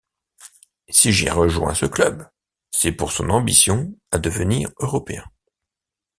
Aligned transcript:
Si 0.89 1.11
j'ai 1.13 1.29
rejoint 1.29 1.75
ce 1.75 1.85
club, 1.85 2.27
c'est 2.71 2.91
pour 2.91 3.11
son 3.11 3.29
ambition 3.29 3.95
à 4.09 4.17
devenir 4.17 4.71
européen. 4.79 5.23